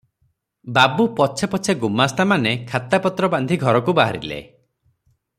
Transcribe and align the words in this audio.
ବାବୁ 0.77 1.03
ପଛେ 1.19 1.49
ପଛେ 1.51 1.75
ଗୁମାସ୍ତାମାନେ 1.83 2.53
ଖାତାପତ୍ର 2.71 3.29
ବାନ୍ଧି 3.35 3.59
ଘରକୁ 3.65 3.95
ବାହାରିଲେ। 4.01 4.41